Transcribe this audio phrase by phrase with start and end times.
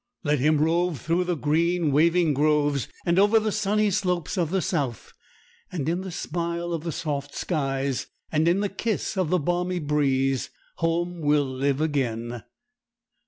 [0.23, 4.59] Let him rove through the green, waving groves and over the sunny slopes of the
[4.59, 5.13] south,
[5.71, 9.77] and in the smile of the soft skies, and in the kiss of the balmy
[9.77, 12.41] breeze, home will live again.